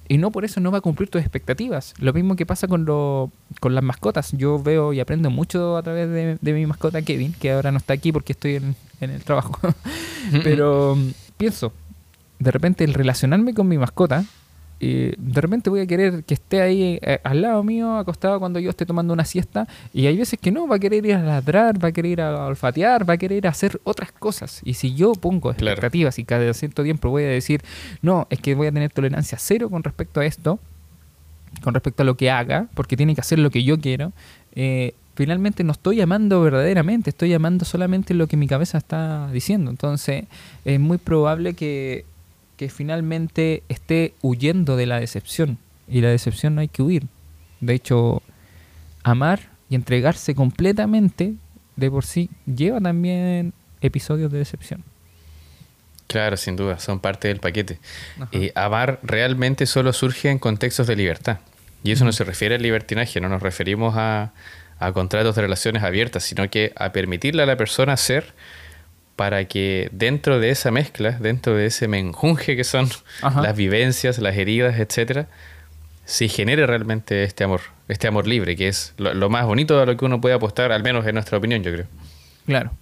[0.08, 1.92] y no por eso no va a cumplir tus expectativas.
[1.98, 4.32] Lo mismo que pasa con, lo, con las mascotas.
[4.32, 7.76] Yo veo y aprendo mucho a través de, de mi mascota Kevin, que ahora no
[7.76, 9.58] está aquí porque estoy en, en el trabajo.
[10.42, 11.74] Pero mm, pienso,
[12.38, 14.24] de repente el relacionarme con mi mascota,
[14.84, 18.58] eh, de repente voy a querer que esté ahí eh, al lado mío, acostado cuando
[18.58, 21.22] yo esté tomando una siesta, y hay veces que no, va a querer ir a
[21.22, 24.60] ladrar, va a querer ir a olfatear, va a querer ir a hacer otras cosas.
[24.64, 25.70] Y si yo pongo Claro.
[25.74, 27.62] expectativas y cada cierto tiempo voy a decir,
[28.02, 30.58] no, es que voy a tener tolerancia cero con respecto a esto,
[31.62, 34.12] con respecto a lo que haga, porque tiene que hacer lo que yo quiero,
[34.56, 39.70] eh, finalmente no estoy amando verdaderamente, estoy amando solamente lo que mi cabeza está diciendo.
[39.70, 40.24] Entonces
[40.64, 42.04] es muy probable que,
[42.62, 45.58] que finalmente esté huyendo de la decepción.
[45.88, 47.08] Y la decepción no hay que huir.
[47.60, 48.22] De hecho,
[49.02, 51.34] amar y entregarse completamente
[51.74, 54.84] de por sí lleva también episodios de decepción.
[56.06, 57.80] Claro, sin duda, son parte del paquete.
[58.30, 61.40] Eh, amar realmente solo surge en contextos de libertad.
[61.82, 64.34] Y eso no se refiere al libertinaje, no nos referimos a,
[64.78, 68.34] a contratos de relaciones abiertas, sino que a permitirle a la persona ser
[69.22, 72.88] para que dentro de esa mezcla, dentro de ese menjunje que son
[73.22, 73.40] Ajá.
[73.40, 75.28] las vivencias, las heridas, etcétera,
[76.04, 79.86] se genere realmente este amor, este amor libre, que es lo, lo más bonito a
[79.86, 81.86] lo que uno puede apostar, al menos en nuestra opinión, yo creo.
[82.46, 82.72] Claro.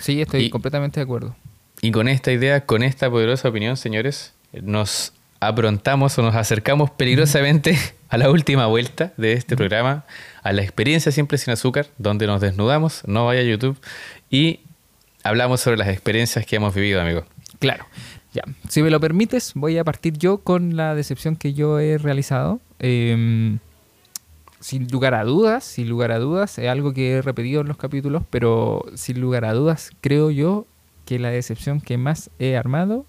[0.00, 1.36] Sí, estoy Y- completamente de acuerdo.
[1.80, 7.78] Y con esta idea, con esta poderosa opinión, señores, nos aprontamos o nos acercamos peligrosamente
[8.08, 10.04] a la última vuelta de este programa,
[10.42, 13.78] a la experiencia siempre sin azúcar, donde nos desnudamos, no vaya a YouTube,
[14.30, 14.58] y
[15.24, 17.24] hablamos sobre las experiencias que hemos vivido, amigo.
[17.58, 17.86] Claro.
[18.32, 18.42] Ya.
[18.68, 22.60] Si me lo permites, voy a partir yo con la decepción que yo he realizado.
[22.80, 23.58] Eh,
[24.64, 27.76] sin lugar a dudas, sin lugar a dudas, es algo que he repetido en los
[27.76, 30.66] capítulos, pero sin lugar a dudas, creo yo
[31.04, 33.04] que la decepción que más he armado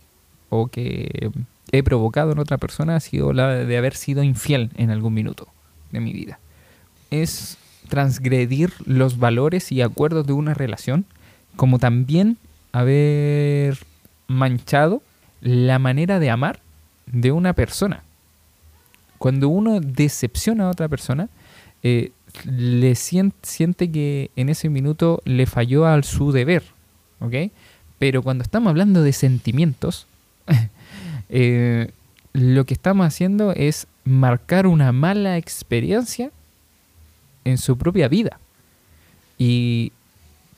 [0.49, 1.31] o que
[1.71, 5.47] he provocado en otra persona ha sido la de haber sido infiel en algún minuto
[5.93, 6.39] de mi vida.
[7.09, 11.05] Es transgredir los valores y acuerdos de una relación,
[11.55, 12.37] como también
[12.71, 13.77] haber
[14.27, 15.01] manchado
[15.41, 16.59] la manera de amar
[17.05, 18.03] de una persona.
[19.17, 21.29] Cuando uno decepciona a otra persona,
[21.83, 22.11] eh,
[22.43, 26.63] le siente que en ese minuto le falló al su deber.
[27.97, 30.05] Pero cuando estamos hablando de sentimientos,
[31.29, 31.91] eh,
[32.33, 36.31] lo que estamos haciendo es marcar una mala experiencia
[37.45, 38.39] en su propia vida.
[39.37, 39.91] Y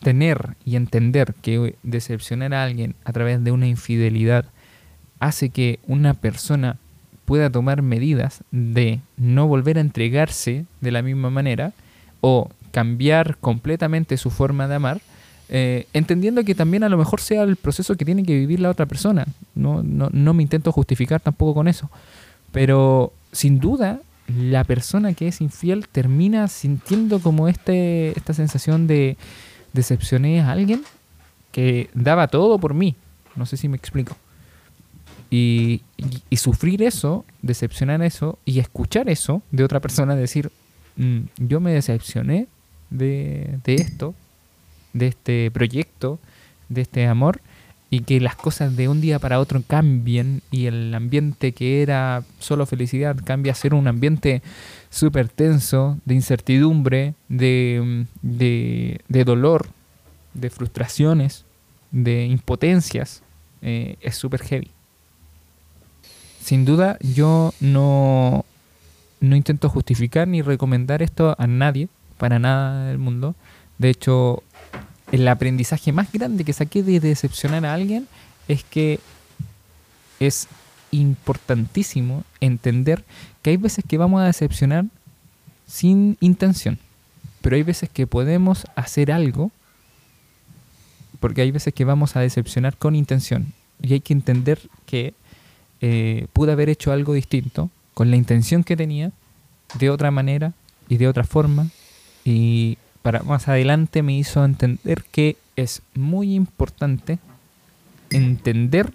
[0.02, 4.46] tener y entender que decepcionar a alguien a través de una infidelidad
[5.20, 6.78] hace que una persona
[7.26, 11.74] pueda tomar medidas de no volver a entregarse de la misma manera
[12.22, 15.02] o cambiar completamente su forma de amar,
[15.50, 18.70] eh, entendiendo que también a lo mejor sea el proceso que tiene que vivir la
[18.70, 19.26] otra persona.
[19.56, 21.90] No, no, no me intento justificar tampoco con eso.
[22.52, 29.18] Pero sin duda, la persona que es infiel termina sintiendo como este, esta sensación de
[29.74, 30.84] decepcioné a alguien
[31.52, 32.96] que daba todo por mí.
[33.36, 34.16] No sé si me explico.
[35.30, 35.82] Y,
[36.30, 40.52] y, sufrir eso, decepcionar eso y escuchar eso de otra persona, decir,
[40.96, 42.48] mm, yo me decepcioné
[42.90, 44.16] de, de esto,
[44.94, 46.20] de este proyecto,
[46.70, 47.42] de este amor,
[47.90, 52.24] y que las cosas de un día para otro cambien y el ambiente que era
[52.40, 54.42] solo felicidad cambia a ser un ambiente
[54.90, 59.68] súper tenso, de incertidumbre, de, de, de, dolor,
[60.34, 61.46] de frustraciones,
[61.92, 63.22] de impotencias,
[63.62, 64.72] eh, es súper heavy.
[66.42, 68.46] Sin duda yo no,
[69.20, 73.36] no intento justificar ni recomendar esto a nadie, para nada del mundo.
[73.78, 74.44] De hecho,
[75.12, 78.08] el aprendizaje más grande que saqué de decepcionar a alguien
[78.48, 79.00] es que
[80.20, 80.48] es
[80.92, 83.04] importantísimo entender
[83.42, 84.86] que hay veces que vamos a decepcionar
[85.68, 86.80] sin intención,
[87.42, 89.52] pero hay veces que podemos hacer algo
[91.20, 93.54] porque hay veces que vamos a decepcionar con intención.
[93.82, 95.14] Y hay que entender que
[95.82, 99.12] eh, pude haber hecho algo distinto con la intención que tenía
[99.80, 100.54] de otra manera
[100.90, 101.68] y de otra forma
[102.24, 107.20] y para más adelante me hizo entender que es muy importante
[108.10, 108.92] entender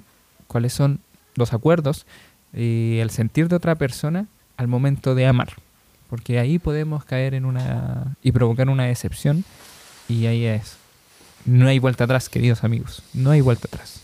[0.49, 1.01] cuáles son
[1.35, 2.05] los acuerdos
[2.53, 4.27] y el sentir de otra persona
[4.59, 5.55] al momento de amar.
[6.11, 8.15] Porque ahí podemos caer en una.
[8.23, 9.47] y provocar una decepción.
[10.11, 10.77] Y ahí es.
[11.47, 13.03] No hay vuelta atrás, queridos amigos.
[13.15, 14.03] No hay vuelta atrás.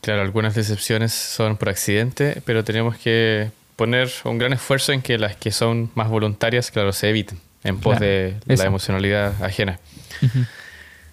[0.00, 5.18] Claro, algunas decepciones son por accidente, pero tenemos que poner un gran esfuerzo en que
[5.18, 9.78] las que son más voluntarias, claro, se eviten en pos de la emocionalidad ajena.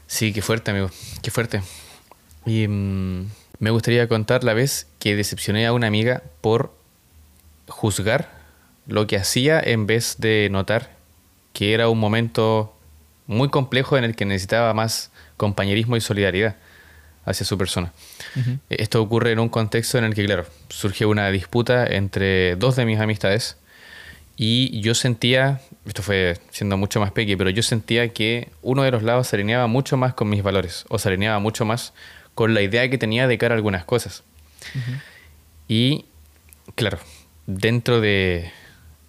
[0.08, 0.90] Sí, qué fuerte, amigo,
[1.22, 1.62] qué fuerte.
[2.46, 3.30] Y mm,
[3.60, 6.74] me gustaría contar la vez que decepcioné a una amiga por
[7.68, 8.30] juzgar
[8.88, 10.96] lo que hacía en vez de notar
[11.58, 12.74] que era un momento
[13.26, 16.56] muy complejo en el que necesitaba más compañerismo y solidaridad
[17.26, 17.94] hacia su persona.
[18.70, 22.86] Esto ocurre en un contexto en el que, claro, surgió una disputa entre dos de
[22.86, 23.58] mis amistades
[24.40, 28.92] y yo sentía, esto fue siendo mucho más pequeño, pero yo sentía que uno de
[28.92, 31.94] los lados se alineaba mucho más con mis valores o se alineaba mucho más
[32.36, 34.24] con la idea que tenía de cara a algunas cosas.
[35.68, 36.06] Y
[36.76, 37.00] claro,
[37.48, 38.52] dentro de,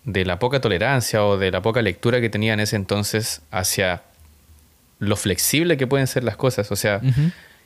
[0.05, 4.03] de la poca tolerancia o de la poca lectura que tenía en ese entonces hacia
[4.99, 7.03] lo flexible que pueden ser las cosas, o sea,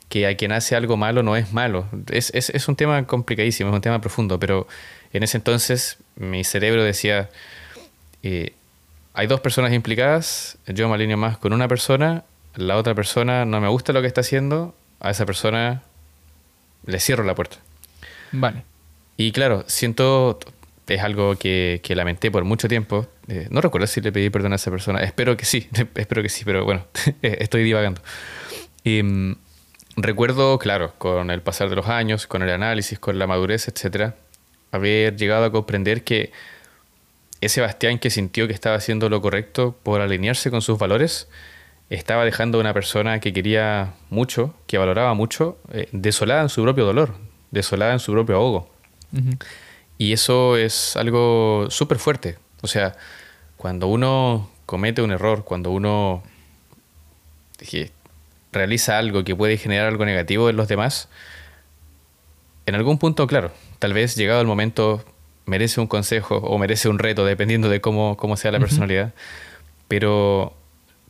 [0.09, 1.87] que a quien hace algo malo no es malo.
[2.11, 4.67] Es, es, es, un tema complicadísimo, es un tema profundo, pero
[5.13, 7.29] en ese entonces mi cerebro decía,
[8.21, 8.53] eh,
[9.13, 12.23] hay dos personas implicadas, yo me alineo más con una persona,
[12.55, 15.83] la otra persona no me gusta lo que está haciendo, a esa persona
[16.85, 17.57] le cierro la puerta.
[18.31, 18.63] Vale.
[19.17, 20.39] Y claro, siento,
[20.87, 23.07] es algo que, lamenté por mucho tiempo.
[23.27, 24.99] Eh, no recuerdo si le pedí perdón a esa persona.
[24.99, 26.85] Espero que sí, espero que sí, pero bueno,
[27.21, 28.01] estoy divagando.
[28.83, 29.35] Y, mm,
[29.97, 34.15] recuerdo, claro, con el pasar de los años, con el análisis, con la madurez, etcétera,
[34.73, 36.31] haber llegado a comprender que
[37.41, 41.27] ese Bastián que sintió que estaba haciendo lo correcto por alinearse con sus valores,
[41.91, 46.63] estaba dejando a una persona que quería mucho, que valoraba mucho, eh, desolada en su
[46.63, 47.13] propio dolor,
[47.51, 48.69] desolada en su propio ahogo.
[49.99, 52.39] Y eso es algo súper fuerte.
[52.61, 52.95] O sea,
[53.57, 56.23] cuando uno comete un error, cuando uno
[58.51, 61.09] realiza algo que puede generar algo negativo en los demás,
[62.65, 63.51] en algún punto, claro,
[63.83, 65.03] tal vez llegado el momento
[65.45, 69.13] merece un consejo o merece un reto, dependiendo de cómo, cómo sea la personalidad.
[69.89, 70.53] Pero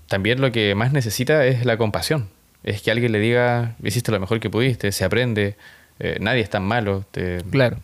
[0.07, 2.29] también lo que más necesita es la compasión.
[2.63, 5.55] Es que alguien le diga, hiciste lo mejor que pudiste, se aprende,
[5.99, 7.05] eh, nadie es tan malo.
[7.51, 7.77] Claro.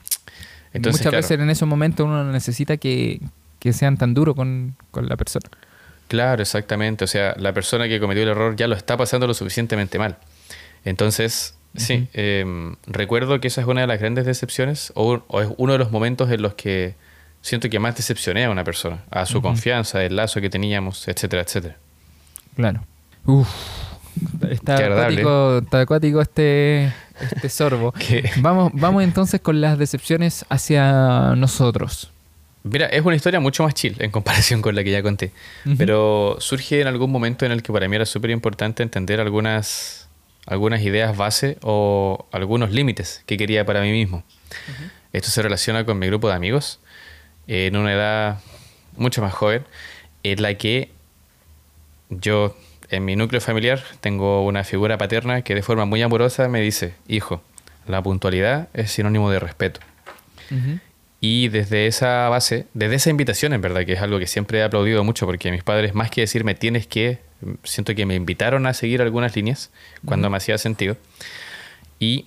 [0.74, 3.22] Entonces, Muchas veces en esos momentos uno necesita que,
[3.60, 5.52] que sean tan duros con, con la persona.
[6.08, 7.04] Claro, exactamente.
[7.04, 10.18] O sea, la persona que cometió el error ya lo está pasando lo suficientemente mal.
[10.84, 15.74] Entonces, Sí, em, recuerdo que esa es una de las grandes decepciones o, es uno
[15.74, 16.96] de los momentos en los que
[17.42, 21.44] siento que más decepcioné a una persona, a su confianza, el lazo que teníamos, etcétera,
[21.44, 21.78] etcétera.
[22.56, 22.82] Claro.
[23.26, 23.48] Uf.
[24.50, 27.94] Está acuático, está acuático este, este sorbo.
[28.38, 32.12] vamos, vamos entonces con las decepciones hacia nosotros.
[32.64, 35.32] Mira, es una historia mucho más chill en comparación con la que ya conté.
[35.78, 40.09] Pero surge en algún momento en el que para mí era súper importante entender algunas,
[40.46, 44.24] algunas ideas base o algunos límites que quería para mí mismo.
[45.14, 46.80] Esto se relaciona con mi grupo de amigos
[47.48, 48.40] en una edad
[48.96, 49.66] mucho más joven,
[50.24, 50.92] en la que
[52.10, 52.56] yo,
[52.90, 56.94] en mi núcleo familiar, tengo una figura paterna que de forma muy amorosa me dice,
[57.08, 57.42] hijo,
[57.88, 59.80] la puntualidad es sinónimo de respeto.
[61.22, 64.64] Y desde esa base, desde esa invitación, en verdad, que es algo que siempre he
[64.64, 67.20] aplaudido mucho, porque mis padres, más que decirme tienes que,
[67.64, 69.70] siento que me invitaron a seguir algunas líneas
[70.06, 70.96] cuando me hacía sentido.
[72.00, 72.26] Y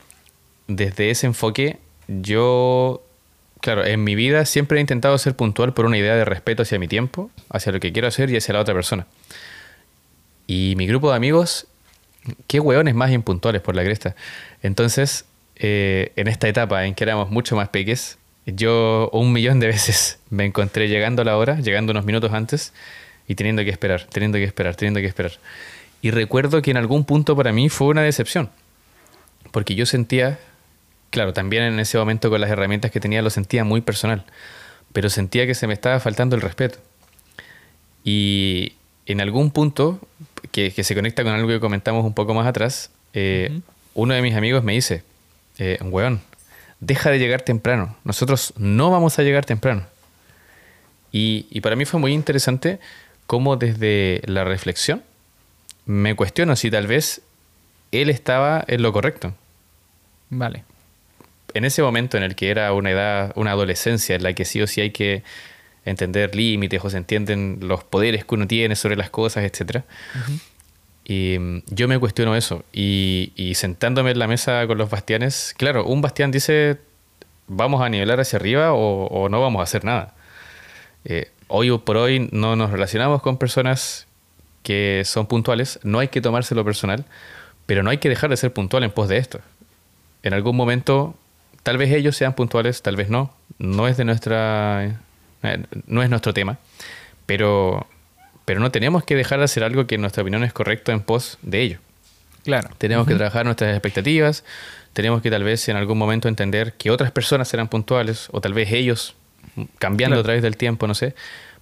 [0.68, 3.02] desde ese enfoque, yo,
[3.60, 6.78] claro, en mi vida siempre he intentado ser puntual por una idea de respeto hacia
[6.78, 9.06] mi tiempo, hacia lo que quiero hacer y hacia la otra persona.
[10.46, 11.66] Y mi grupo de amigos,
[12.46, 14.14] qué hueones más impuntuales por la cresta.
[14.62, 15.24] Entonces,
[15.56, 20.18] eh, en esta etapa en que éramos mucho más peques, yo un millón de veces
[20.30, 22.72] me encontré llegando a la hora, llegando unos minutos antes
[23.28, 25.32] y teniendo que esperar, teniendo que esperar, teniendo que esperar.
[26.00, 28.50] Y recuerdo que en algún punto para mí fue una decepción,
[29.52, 30.40] porque yo sentía,
[31.10, 34.24] claro, también en ese momento con las herramientas que tenía lo sentía muy personal,
[34.92, 36.78] pero sentía que se me estaba faltando el respeto.
[38.04, 38.72] Y
[39.06, 40.00] en algún punto,
[40.50, 43.60] que, se conecta con algo que comentamos un poco más atrás, eh,
[43.94, 45.04] uno de mis amigos me dice,
[45.58, 46.20] eh, weón,
[46.82, 47.96] deja de llegar temprano.
[48.04, 49.86] Nosotros no vamos a llegar temprano.
[51.12, 52.80] Y, para mí fue muy interesante
[53.26, 55.02] cómo desde la reflexión
[55.86, 57.22] me cuestiono si tal vez
[57.92, 59.34] él estaba en lo correcto.
[60.30, 60.64] Vale.
[61.54, 64.60] En ese momento en el que era una edad, una adolescencia, en la que sí
[64.60, 65.22] o sí hay que
[65.84, 69.84] entender límites o se entienden los poderes que uno tiene sobre las cosas, etc.
[71.04, 72.64] Y yo me cuestiono eso.
[72.72, 76.78] Y, sentándome en la mesa con los bastianes, claro, un bastián dice,
[77.48, 80.14] vamos a nivelar hacia arriba o, no vamos a hacer nada.
[81.04, 84.06] Eh, hoy por hoy no nos relacionamos con personas
[84.62, 87.04] que son puntuales, no hay que tomárselo personal,
[87.66, 89.40] pero no hay que dejar de ser puntual en pos de esto.
[90.22, 91.16] En algún momento,
[91.64, 94.84] tal vez ellos sean puntuales, tal vez no, no es de nuestra,
[95.42, 96.58] eh, no es nuestro tema,
[97.26, 97.86] pero
[98.52, 101.00] pero no tenemos que dejar de hacer algo que en nuestra opinión es correcto en
[101.00, 101.78] pos de ello.
[102.44, 102.68] Claro.
[102.76, 104.44] Tenemos que trabajar nuestras expectativas,
[104.92, 108.52] tenemos que tal vez en algún momento entender que otras personas serán puntuales, o tal
[108.52, 109.14] vez ellos
[109.78, 111.14] cambiando a través del tiempo, no sé.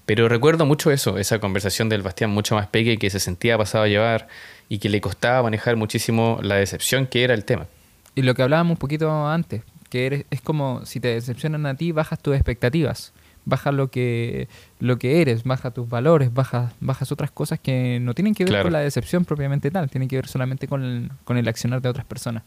[0.05, 3.85] Pero recuerdo mucho eso, esa conversación del Bastián mucho más pequeño que se sentía pasado
[3.85, 4.27] a llevar
[4.69, 7.69] y que le costaba manejar muchísimo la decepción que era el tema.
[8.17, 11.77] Y lo que hablábamos un poquito antes, que eres, es como si te decepcionan a
[11.77, 13.13] ti, bajas tus expectativas
[13.45, 14.49] baja lo que,
[14.79, 18.63] lo que eres, baja tus valores, baja, bajas otras cosas que no tienen que ver
[18.63, 21.89] con la decepción propiamente tal, tienen que ver solamente con el, con el accionar de
[21.89, 22.43] otras personas.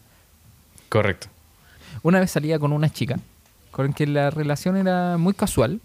[0.88, 1.28] Correcto.
[2.02, 3.18] Una vez salía con una chica,
[3.70, 5.80] con que la relación era muy casual,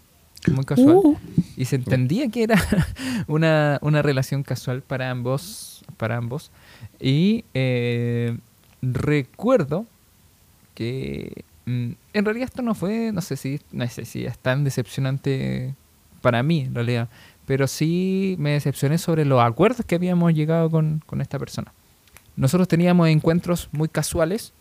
[0.48, 1.18] muy casual, uh.
[1.56, 2.56] y se entendía que era
[3.26, 6.50] una, una, relación casual para ambos, para ambos.
[6.98, 8.38] Y eh,
[8.80, 9.86] recuerdo
[10.74, 14.64] que Mm, en realidad esto no fue, no sé si, no sé si es tan
[14.64, 15.74] decepcionante
[16.20, 17.08] para mí en realidad,
[17.46, 21.72] pero sí me decepcioné sobre los acuerdos que habíamos llegado con, esta persona.
[22.36, 24.52] Nosotros teníamos encuentros muy casuales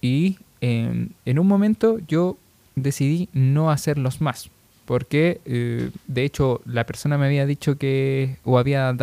[0.00, 2.36] y em, en un momento yo
[2.74, 4.50] decidí no hacerlos más,
[4.84, 8.94] porque eh, de hecho la persona me había dicho que, o había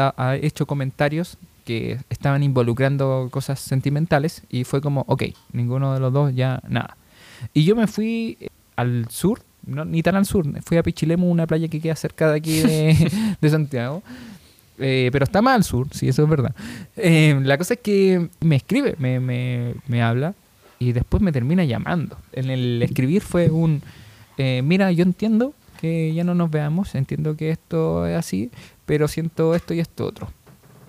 [0.41, 6.35] hecho comentarios que estaban involucrando cosas sentimentales y fue como, ok, ninguno de los dos
[6.35, 6.97] ya nada.
[7.53, 11.29] Y yo me fui eh, al sur, no, ni tan al sur, fui a Pichilemu,
[11.29, 12.61] una playa que queda cerca de aquí
[13.41, 14.03] de, Santiago.
[14.79, 16.55] Eh, pero está más al sur, sí, eso es verdad.
[16.97, 20.33] Eh, la cosa es que me escribe, me, me, me, habla
[20.79, 22.17] y después me termina llamando.
[22.31, 23.81] En el escribir fue un,
[24.37, 28.49] mira, yo entiendo que ya no nos veamos, entiendo que esto es así,
[28.85, 30.29] pero siento esto y esto otro.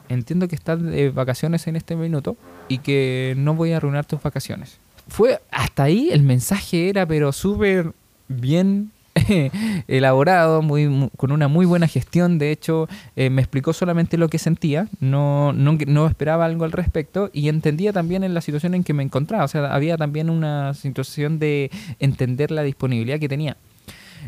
[0.09, 2.37] Entiendo que estás de vacaciones en este minuto
[2.69, 7.33] y que no voy a arruinar tus vacaciones fue hasta ahí el mensaje era pero
[7.33, 7.93] súper
[8.29, 8.91] bien
[9.89, 12.39] elaborado, muy, con una muy buena gestión.
[12.39, 16.73] De hecho, eh, me explicó solamente lo que sentía, no, no, no, esperaba algo al
[16.73, 19.45] respecto y entendía también en la situación en que me encontraba.
[19.45, 23.57] O sea, había también una situación de entender la disponibilidad que tenía.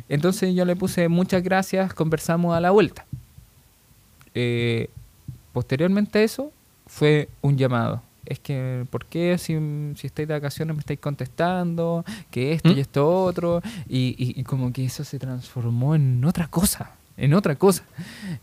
[0.08, 3.04] Entonces yo le puse muchas gracias, conversamos a la vuelta.
[4.34, 4.88] Eh,
[5.52, 6.52] posteriormente a eso,
[6.86, 9.54] fue un llamado es que, ¿por qué si,
[9.96, 12.04] si estáis de vacaciones me estáis contestando?
[12.30, 12.78] Que esto y ¿Mm?
[12.78, 13.62] esto otro.
[13.88, 17.84] Y, y- y como que eso se transformó en otra cosa, en otra cosa.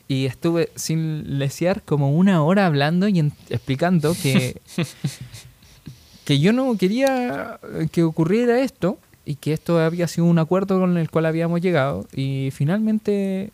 [0.07, 4.57] Y estuve sin lesear como una hora hablando y en- explicando que,
[6.25, 7.59] que yo no quería
[7.91, 12.05] que ocurriera esto y que esto había sido un acuerdo con el cual habíamos llegado
[12.13, 13.51] y finalmente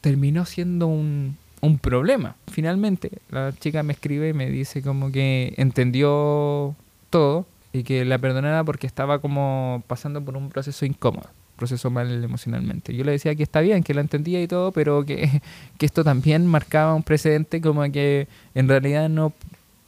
[0.00, 2.36] terminó siendo un, un problema.
[2.50, 6.74] Finalmente, la chica me escribe y me dice como que entendió
[7.10, 12.24] todo y que la perdonara porque estaba como pasando por un proceso incómodo, proceso mal
[12.24, 12.94] emocionalmente.
[12.94, 15.42] Yo le decía que está bien, que la entendía y todo, pero que,
[15.78, 19.32] que esto también marcaba un precedente como que en realidad no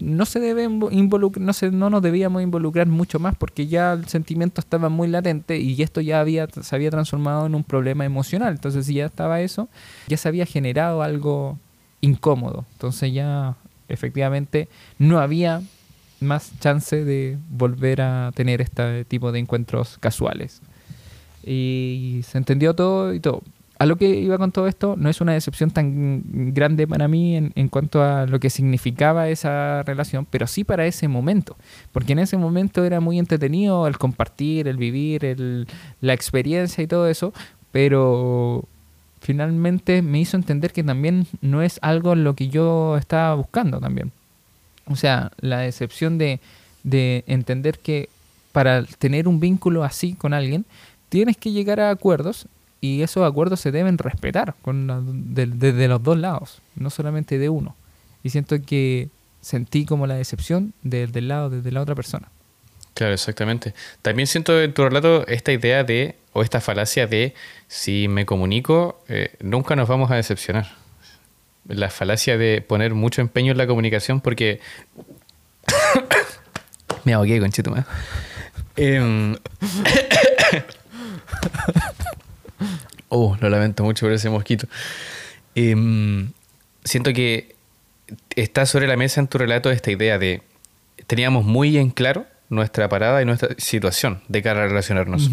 [0.02, 4.08] no se debe involucrar, no, se, no nos debíamos involucrar mucho más porque ya el
[4.08, 8.52] sentimiento estaba muy latente y esto ya había, se había transformado en un problema emocional.
[8.52, 9.68] Entonces, si ya estaba eso,
[10.08, 11.58] ya se había generado algo
[12.02, 12.66] incómodo.
[12.72, 13.56] Entonces, ya
[13.88, 15.62] efectivamente no había
[16.20, 20.60] más chance de volver a tener este tipo de encuentros casuales.
[21.44, 23.42] Y se entendió todo y todo.
[23.78, 26.22] A lo que iba con todo esto, no es una decepción tan
[26.54, 31.08] grande para mí en, cuanto a lo que significaba esa relación, pero sí para ese
[31.08, 31.56] momento.
[31.90, 35.66] Porque en ese momento era muy entretenido el compartir, el vivir,
[36.00, 37.32] la experiencia y todo eso,
[37.72, 38.68] pero
[39.22, 44.10] finalmente me hizo entender que también no es algo lo que yo estaba buscando también.
[44.86, 46.40] O sea, la decepción de,
[46.82, 48.08] de entender que
[48.50, 50.66] para tener un vínculo así con alguien,
[51.08, 52.46] tienes que llegar a acuerdos
[52.80, 57.48] y esos acuerdos se deben respetar con la- de, los dos lados, no solamente de
[57.48, 57.76] uno.
[58.24, 59.08] Y siento que
[59.40, 62.28] sentí como la decepción de- del lado de, de la otra persona.
[62.94, 63.72] Claro, exactamente.
[64.02, 67.34] También siento en tu relato esta idea de, o esta falacia de,
[67.68, 70.74] si me comunico, eh, nunca nos vamos a decepcionar.
[71.68, 74.60] La falacia de poner mucho empeño en la comunicación porque...
[77.04, 77.86] me ahogué, conchito, más.
[83.08, 84.66] oh, lo lamento mucho por ese mosquito.
[85.54, 86.32] Em,
[86.84, 87.54] siento que
[88.34, 90.42] está sobre la mesa en tu relato esta idea de
[91.06, 95.30] teníamos muy en claro nuestra parada y nuestra situación de cara a relacionarnos.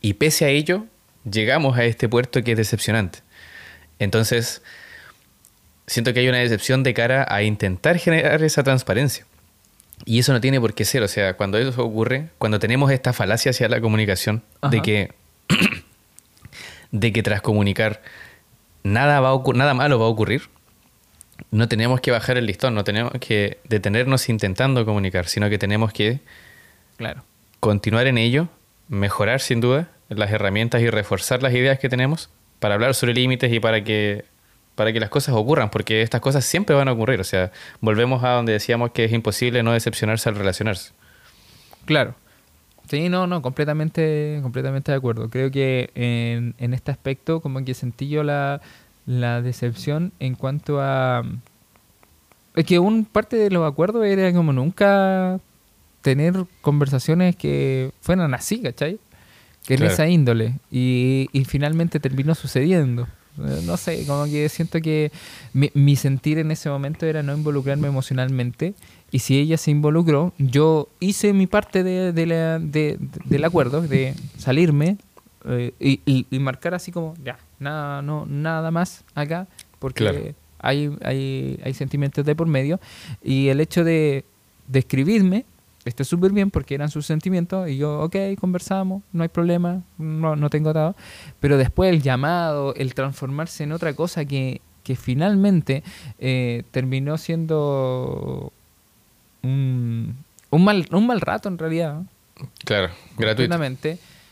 [0.00, 0.86] Y pese a ello,
[1.30, 3.20] llegamos a este puerto que es decepcionante.
[3.98, 4.62] Entonces,
[5.86, 9.26] siento que hay una decepción de cara a intentar generar esa transparencia.
[10.04, 11.02] Y eso no tiene por qué ser.
[11.02, 15.12] O sea, cuando eso ocurre, cuando tenemos esta falacia hacia la comunicación, de que,
[16.92, 18.02] de que tras comunicar
[18.84, 20.42] nada, va a nada malo va a ocurrir,
[21.50, 25.92] no tenemos que bajar el listón, no tenemos que detenernos intentando comunicar, sino que tenemos
[25.92, 26.20] que
[26.96, 27.24] Claro.
[27.60, 28.48] continuar en ello,
[28.88, 33.52] mejorar sin duda las herramientas y reforzar las ideas que tenemos para hablar sobre límites
[33.52, 34.24] y para que
[34.74, 37.18] para que las cosas ocurran, porque estas cosas siempre van a ocurrir.
[37.20, 40.92] O sea, volvemos a donde decíamos que es imposible no decepcionarse al relacionarse.
[41.84, 42.14] Claro.
[42.88, 45.30] Sí, no, no, completamente, completamente de acuerdo.
[45.30, 48.60] Creo que en, en este aspecto como que sentí yo la,
[49.04, 51.24] la decepción en cuanto a...
[52.54, 55.40] Es que un parte de los acuerdos era como nunca
[56.08, 58.98] tener conversaciones que fueran así, ¿cachai?
[59.66, 59.92] Que en Claro.
[59.92, 60.54] esa índole.
[60.70, 63.06] Y, y finalmente terminó sucediendo.
[63.38, 65.12] Eh, No sé, como que siento que
[65.52, 68.72] mi, mi sentir en ese momento era no involucrarme emocionalmente.
[69.10, 73.44] Y si ella se involucró, yo hice mi parte de, de la- de- de- del
[73.44, 74.96] acuerdo, de salirme
[75.44, 79.46] eh, y, y- y marcar así como, ya, nada, no, nada más acá,
[79.78, 80.20] porque Claro.
[80.58, 82.80] hay, hay, hay sentimientos de por medio.
[83.22, 84.24] Y el hecho de,
[84.66, 85.44] de escribirme
[85.88, 90.36] está súper bien porque eran sus sentimientos y yo, ok, conversamos, no hay problema, no,
[90.36, 90.94] no tengo atado.
[91.40, 95.82] Pero después el llamado, el transformarse en otra cosa que, que finalmente
[96.18, 98.52] eh, terminó siendo
[99.42, 100.16] un,
[100.50, 102.02] un, mal, un mal rato en realidad.
[102.64, 103.56] Claro, gratuito.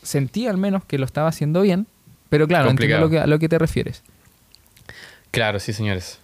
[0.01, 1.85] Sentí al menos que lo estaba haciendo bien,
[2.29, 3.05] pero claro, entiendo Complicado.
[3.05, 4.03] lo que, a lo que te refieres.
[5.31, 6.19] Claro, sí, señores.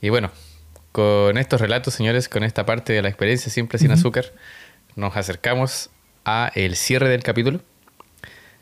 [0.00, 0.30] Y bueno,
[0.92, 4.32] con estos relatos, señores, con esta parte de la experiencia simple sin azúcar,
[4.96, 5.90] nos acercamos
[6.24, 7.60] a el cierre del capítulo.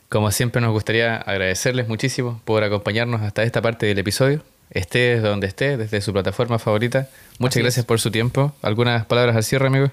[0.09, 4.43] Como siempre nos gustaría agradecerles muchísimo por acompañarnos hasta esta parte del episodio.
[4.70, 7.09] Esté donde esté, desde su plataforma favorita.
[7.39, 7.87] Muchas Así gracias es.
[7.87, 8.55] por su tiempo.
[8.62, 9.91] ¿Algunas palabras al cierre, amigo?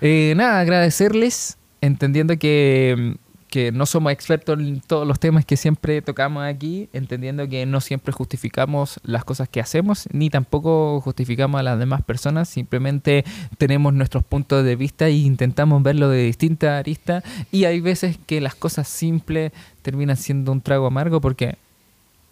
[0.00, 3.16] Eh, nada, agradecerles, entendiendo que,
[3.56, 7.80] que no somos expertos en todos los temas que siempre tocamos aquí, entendiendo que no
[7.80, 13.24] siempre justificamos las cosas que hacemos, ni tampoco justificamos a las demás personas, simplemente
[13.56, 18.42] tenemos nuestros puntos de vista e intentamos verlo de distintas aristas, y hay veces que
[18.42, 21.56] las cosas simples terminan siendo un trago amargo porque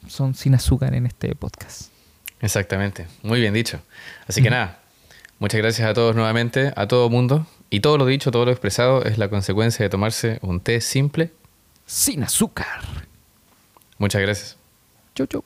[0.07, 1.89] son sin azúcar en este podcast.
[2.43, 3.81] Exactamente, muy bien dicho.
[4.29, 4.79] Así que nada,
[5.41, 7.47] Muchas gracias a todos nuevamente, a todo mundo.
[7.75, 11.33] Y todo lo dicho, todo lo expresado es la consecuencia de tomarse un té simple
[11.85, 12.83] Sin azúcar.
[13.99, 14.57] Muchas gracias.
[15.17, 15.45] Chau, chau.